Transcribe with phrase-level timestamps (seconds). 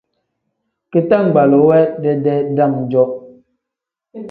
[0.91, 3.03] Bitangbaluu we dedee dam-jo.